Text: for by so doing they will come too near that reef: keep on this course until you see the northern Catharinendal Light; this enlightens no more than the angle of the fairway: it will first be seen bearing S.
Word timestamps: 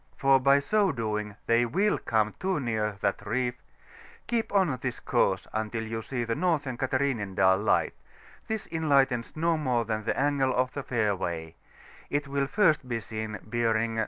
for 0.17 0.39
by 0.39 0.57
so 0.57 0.91
doing 0.91 1.35
they 1.45 1.63
will 1.63 1.99
come 1.99 2.33
too 2.39 2.59
near 2.59 2.93
that 3.01 3.23
reef: 3.23 3.61
keep 4.25 4.51
on 4.51 4.75
this 4.81 4.99
course 4.99 5.45
until 5.53 5.83
you 5.83 6.01
see 6.01 6.23
the 6.23 6.33
northern 6.33 6.75
Catharinendal 6.75 7.63
Light; 7.63 7.93
this 8.47 8.67
enlightens 8.71 9.35
no 9.35 9.59
more 9.59 9.85
than 9.85 10.03
the 10.03 10.19
angle 10.19 10.55
of 10.55 10.73
the 10.73 10.81
fairway: 10.81 11.53
it 12.09 12.27
will 12.27 12.47
first 12.47 12.89
be 12.89 12.99
seen 12.99 13.37
bearing 13.45 13.99
S. 13.99 13.99